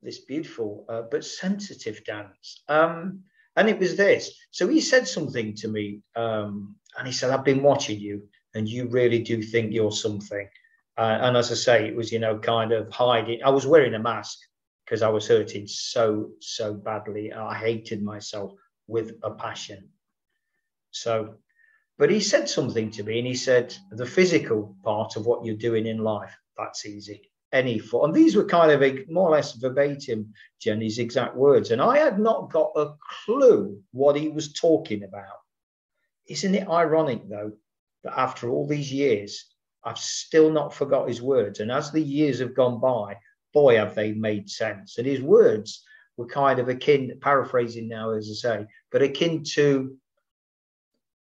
[0.03, 2.65] this beautiful uh, but sensitive dance.
[2.69, 3.23] Um,
[3.55, 4.33] and it was this.
[4.51, 8.69] So he said something to me, um, and he said, "I've been watching you, and
[8.69, 10.49] you really do think you're something."
[10.99, 13.43] Uh, and as I say, it was you know kind of hiding.
[13.43, 14.39] I was wearing a mask
[14.85, 17.33] because I was hurting so so badly.
[17.33, 18.53] I hated myself
[18.87, 19.89] with a passion.
[20.91, 21.37] So,
[21.99, 25.57] but he said something to me, and he said, "The physical part of what you're
[25.57, 28.07] doing in life, that's easy." any form.
[28.11, 31.71] And these were kind of more or less verbatim Jenny's exact words.
[31.71, 35.43] And I had not got a clue what he was talking about.
[36.33, 37.53] Isn't it ironic, though,
[38.05, 39.45] that after all these years,
[39.85, 41.61] I've still not forgot his words.
[41.61, 43.19] And as the years have gone by,
[43.53, 44.97] boy, have they made sense.
[44.97, 45.85] And his words
[46.17, 49.95] were kind of akin, paraphrasing now, as I say, but akin to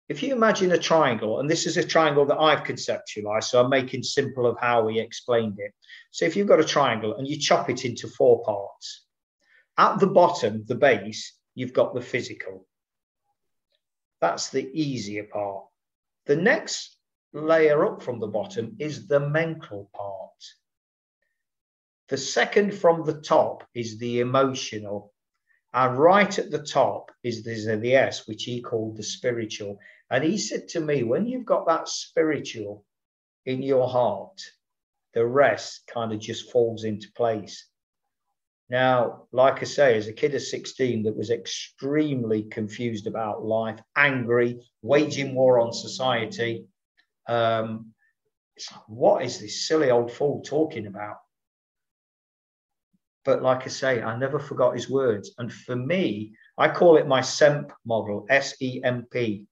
[0.09, 3.71] if you imagine a triangle, and this is a triangle that I've conceptualized, so I'm
[3.71, 5.73] making simple of how we explained it.
[6.11, 9.07] So if you've got a triangle and you chop it into four parts,
[9.77, 12.67] at the bottom, the base, you've got the physical.
[14.21, 15.67] That's the easier part.
[16.27, 16.97] The next
[17.33, 20.31] layer up from the bottom is the mental part.
[22.09, 25.13] The second from the top is the emotional.
[25.73, 29.79] And right at the top is there's the S, which he called the spiritual.
[30.11, 32.85] And he said to me, when you've got that spiritual
[33.47, 34.41] in your heart,
[35.15, 37.70] the rest kind of just falls into place.
[38.71, 43.81] Now, like I say, as a kid of 16 that was extremely confused about life,
[43.97, 46.67] angry, waging war on society,
[47.27, 47.93] um,
[48.55, 51.17] it's like, what is this silly old fool talking about?
[53.25, 55.33] But like I say, I never forgot his words.
[55.39, 59.47] And for me, I call it my SEMP model, S E M P.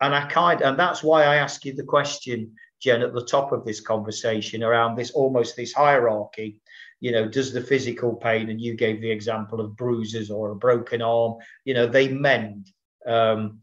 [0.00, 3.52] And I kind and that's why I ask you the question, Jen, at the top
[3.52, 6.60] of this conversation around this almost this hierarchy
[7.04, 10.56] you know, does the physical pain, and you gave the example of bruises or a
[10.56, 11.34] broken arm,
[11.66, 12.72] you know, they mend.
[13.06, 13.60] Um,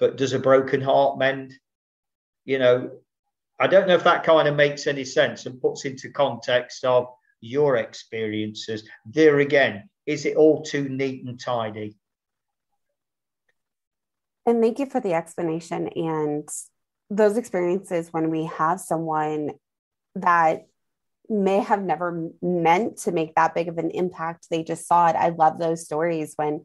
[0.00, 1.54] but does a broken heart mend?
[2.44, 2.90] You know,
[3.60, 7.06] I don't know if that kind of makes any sense and puts into context of
[7.40, 8.82] your experiences.
[9.06, 11.94] There again, is it all too neat and tidy?
[14.46, 15.90] And thank you for the explanation.
[15.94, 16.48] And
[17.08, 19.52] those experiences when we have someone
[20.16, 20.66] that
[21.30, 24.48] may have never meant to make that big of an impact.
[24.50, 25.16] They just saw it.
[25.16, 26.64] I love those stories when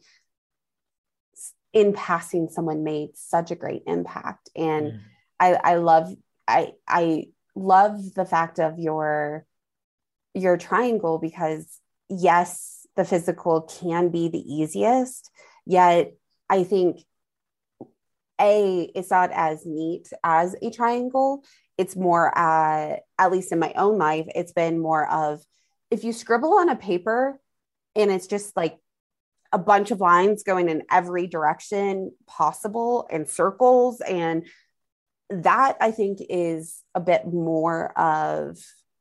[1.71, 4.49] in passing someone made such a great impact.
[4.55, 4.99] And mm.
[5.39, 6.13] I, I love
[6.47, 9.45] I I love the fact of your
[10.33, 15.29] your triangle because yes, the physical can be the easiest,
[15.65, 16.13] yet
[16.49, 17.01] I think
[18.39, 21.43] a it's not as neat as a triangle
[21.77, 25.41] it's more uh, at least in my own life it's been more of
[25.91, 27.39] if you scribble on a paper
[27.95, 28.77] and it's just like
[29.51, 34.45] a bunch of lines going in every direction possible and circles and
[35.29, 38.57] that i think is a bit more of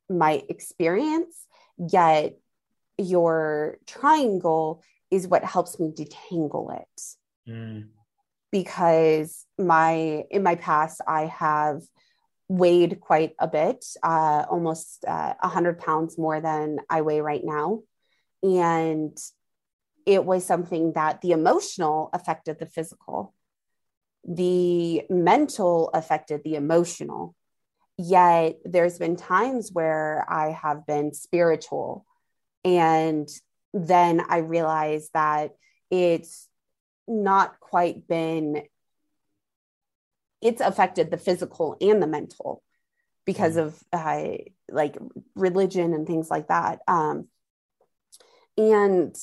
[0.08, 1.46] my experience
[1.90, 2.36] yet
[2.98, 7.02] your triangle is what helps me detangle it
[7.50, 7.86] mm.
[8.52, 11.82] because my in my past i have
[12.48, 17.82] weighed quite a bit, uh, almost uh, 100 pounds more than I weigh right now.
[18.42, 19.16] And
[20.06, 23.34] it was something that the emotional affected the physical,
[24.26, 27.34] the mental affected the emotional.
[27.96, 32.04] Yet there's been times where I have been spiritual.
[32.64, 33.28] And
[33.72, 35.52] then I realized that
[35.90, 36.48] it's
[37.06, 38.62] not quite been
[40.44, 42.62] it's affected the physical and the mental
[43.24, 43.64] because mm.
[43.64, 44.36] of uh,
[44.70, 44.96] like
[45.34, 47.26] religion and things like that um,
[48.56, 49.16] and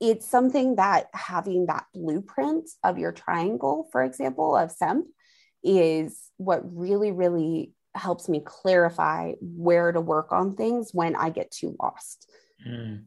[0.00, 5.04] it's something that having that blueprint of your triangle for example of semp
[5.62, 11.50] is what really really helps me clarify where to work on things when i get
[11.50, 12.30] too lost
[12.66, 13.02] mm.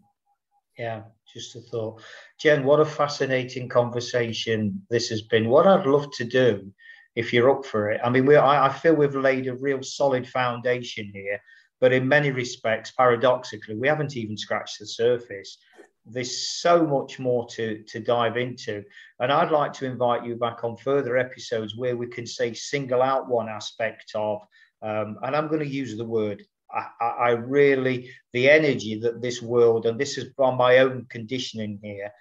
[0.79, 1.01] Yeah
[1.33, 2.01] just a thought.
[2.39, 5.49] Jen, what a fascinating conversation this has been.
[5.49, 6.71] What I'd love to do,
[7.15, 9.83] if you're up for it, I mean, we I, I feel we've laid a real
[9.83, 11.39] solid foundation here,
[11.79, 15.57] but in many respects, paradoxically, we haven't even scratched the surface.
[16.05, 18.83] There's so much more to, to dive into.
[19.19, 23.03] And I'd like to invite you back on further episodes where we can say single
[23.03, 24.39] out one aspect of,
[24.81, 29.41] um, and I'm going to use the word I, I, really the energy that this
[29.41, 32.11] world and this is from my own conditioning here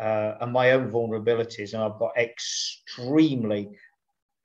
[0.00, 3.70] uh, and my own vulnerabilities and I've got extremely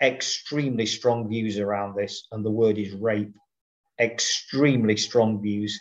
[0.01, 3.33] extremely strong views around this and the word is rape.
[3.99, 5.79] Extremely strong views.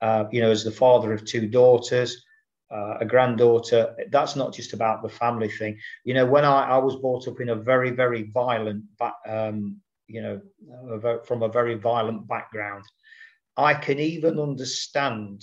[0.00, 2.24] Uh, you know as the father of two daughters
[2.70, 5.78] uh, a granddaughter that's not just about the family thing.
[6.04, 8.84] You know when I, I was brought up in a very very violent
[9.28, 12.84] um, you know from a very violent background
[13.56, 15.42] I can even understand,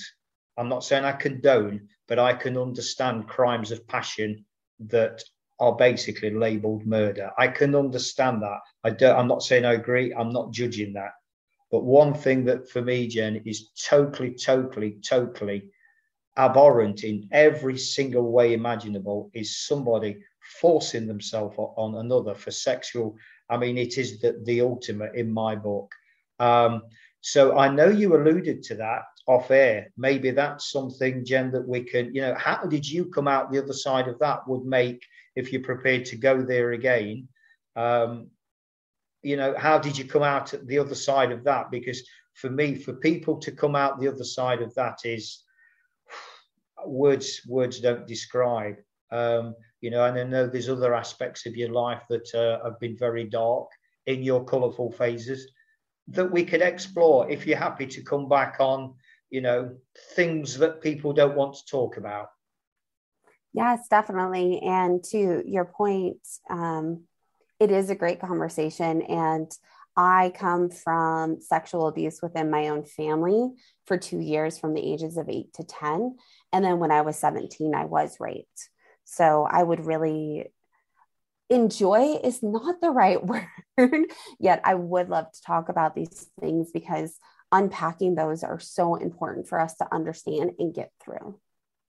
[0.57, 4.45] I'm not saying I condone, but I can understand crimes of passion
[4.79, 5.21] that
[5.59, 7.31] are basically labeled murder.
[7.37, 8.59] I can understand that.
[8.83, 11.11] I don't, I'm not saying I agree, I'm not judging that.
[11.71, 15.69] But one thing that for me, Jen, is totally, totally, totally
[16.37, 20.17] abhorrent in every single way imaginable is somebody
[20.61, 23.15] forcing themselves on another for sexual.
[23.49, 25.91] I mean, it is the, the ultimate in my book.
[26.39, 26.83] Um,
[27.21, 29.91] so I know you alluded to that off air.
[29.97, 33.61] Maybe that's something, Jen, that we can, you know, how did you come out the
[33.61, 35.03] other side of that would make,
[35.35, 37.27] if you're prepared to go there again,
[37.75, 38.29] um,
[39.23, 41.69] you know, how did you come out the other side of that?
[41.71, 45.43] Because for me, for people to come out the other side of that is
[46.85, 48.75] words, words don't describe.
[49.11, 52.79] Um, you know, and I know there's other aspects of your life that uh, have
[52.79, 53.67] been very dark
[54.05, 55.51] in your colourful phases
[56.07, 58.93] that we could explore if you're happy to come back on,
[59.29, 59.75] you know,
[60.15, 62.27] things that people don't want to talk about.
[63.53, 64.61] Yes, definitely.
[64.61, 67.03] And to your point, um,
[67.59, 69.01] it is a great conversation.
[69.01, 69.51] And
[69.95, 73.49] I come from sexual abuse within my own family
[73.85, 76.17] for two years from the ages of eight to 10.
[76.53, 78.69] And then when I was 17, I was raped.
[79.09, 80.51] So I would really
[81.49, 83.25] enjoy is not the right
[83.77, 84.05] word,
[84.37, 87.17] yet I would love to talk about these things because
[87.51, 91.39] unpacking those are so important for us to understand and get through.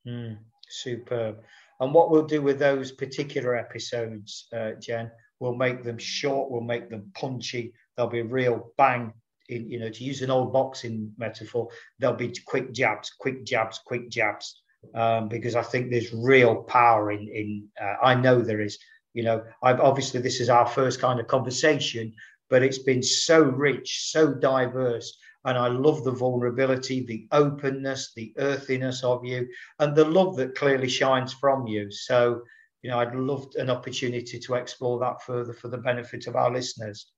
[0.07, 0.39] Mm,
[0.69, 1.43] superb.
[1.81, 5.11] And what we'll do with those particular episodes, uh, Jen,
[5.41, 9.13] we'll make them short, we'll make them punchy, there'll be a real bang.
[9.49, 13.81] In, you know, to use an old boxing metaphor, there'll be quick jabs, quick jabs,
[13.85, 14.63] quick jabs,
[14.95, 17.29] um, because I think there's real power in.
[17.29, 18.79] In uh, I know there is.
[19.15, 22.13] You know, I've obviously this is our first kind of conversation,
[22.51, 28.33] but it's been so rich, so diverse, and I love the vulnerability, the openness, the
[28.39, 29.49] earthiness of you,
[29.79, 31.91] and the love that clearly shines from you.
[31.91, 32.43] So,
[32.83, 36.53] you know, I'd love an opportunity to explore that further for the benefit of our
[36.53, 37.11] listeners.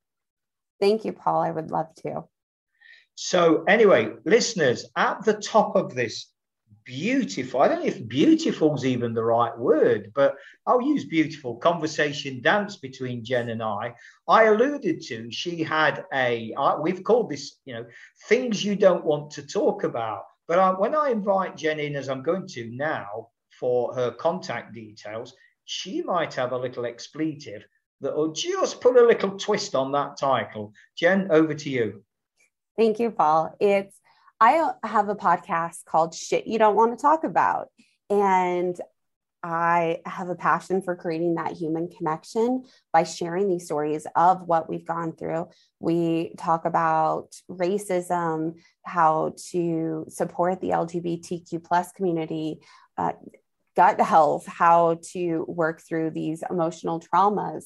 [0.80, 1.42] Thank you, Paul.
[1.42, 2.24] I would love to.
[3.14, 6.32] So, anyway, listeners, at the top of this
[6.91, 10.34] beautiful, I don't know if beautiful is even the right word, but
[10.66, 13.95] I'll use beautiful conversation dance between Jen and I.
[14.26, 17.86] I alluded to she had a, we've called this, you know,
[18.28, 20.24] things you don't want to talk about.
[20.49, 23.28] But I, when I invite Jen in, as I'm going to now,
[23.61, 25.32] for her contact details,
[25.66, 27.62] she might have a little expletive
[28.01, 30.72] that will just put a little twist on that title.
[30.99, 32.03] Jen, over to you.
[32.76, 33.55] Thank you, Paul.
[33.61, 33.95] It's
[34.41, 37.68] I have a podcast called Shit You Don't Want to Talk About.
[38.09, 38.80] And
[39.43, 44.68] I have a passion for creating that human connection by sharing these stories of what
[44.68, 45.49] we've gone through.
[45.78, 52.61] We talk about racism, how to support the LGBTQ plus community,
[52.97, 53.12] uh,
[53.76, 57.64] gut health, how to work through these emotional traumas.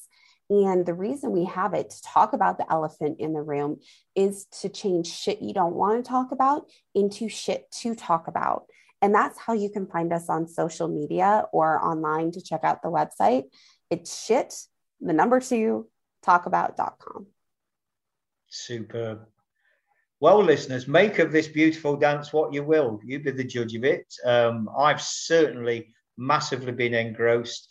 [0.50, 3.80] And the reason we have it to talk about the elephant in the room
[4.14, 8.66] is to change shit you don't want to talk about into shit to talk about.
[9.00, 12.82] And that's how you can find us on social media or online to check out
[12.82, 13.44] the website.
[13.90, 14.54] It's shit,
[15.00, 15.88] the number two,
[16.24, 17.26] talkabout.com.
[18.48, 19.26] Superb.
[20.20, 23.00] Well, listeners, make of this beautiful dance what you will.
[23.04, 24.06] You be the judge of it.
[24.24, 27.68] Um, I've certainly massively been engrossed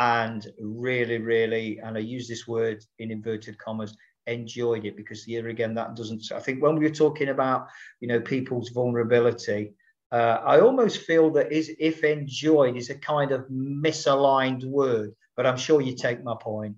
[0.00, 3.94] and really, really, and I use this word in inverted commas,
[4.26, 6.32] enjoyed it because here again, that doesn't.
[6.34, 7.68] I think when we were talking about,
[8.00, 9.74] you know, people's vulnerability,
[10.10, 15.46] uh, I almost feel that is if enjoyed is a kind of misaligned word, but
[15.46, 16.76] I'm sure you take my point.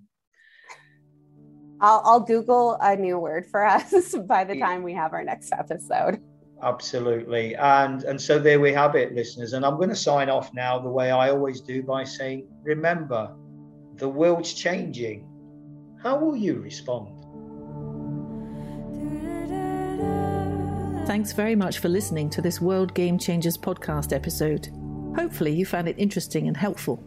[1.79, 5.53] I'll, I'll Google a new word for us by the time we have our next
[5.53, 6.21] episode.
[6.63, 7.55] Absolutely.
[7.55, 9.51] And and so there we have it, listeners.
[9.53, 13.35] And I'm going to sign off now the way I always do by saying, remember,
[13.95, 15.27] the world's changing.
[16.01, 17.19] How will you respond?
[21.05, 24.69] Thanks very much for listening to this World Game Changers podcast episode.
[25.17, 27.03] Hopefully, you found it interesting and helpful.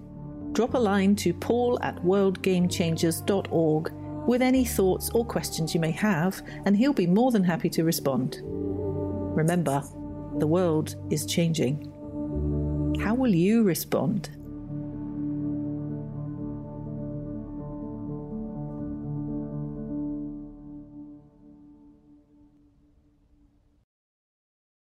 [0.52, 3.92] Drop a line to paul at worldgamechangers.org
[4.26, 7.84] with any thoughts or questions you may have, and he'll be more than happy to
[7.84, 8.42] respond.
[9.36, 9.82] Remember,
[10.38, 11.92] the world is changing.
[12.98, 14.30] How will you respond?